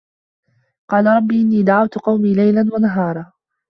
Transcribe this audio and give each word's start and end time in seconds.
قالَ 0.91 1.05
رَبِّ 1.07 1.31
إِنّي 1.31 1.63
دَعَوتُ 1.63 1.97
قَومي 1.97 2.33
لَيلًا 2.35 2.65
وَنَهارًا 2.73 3.31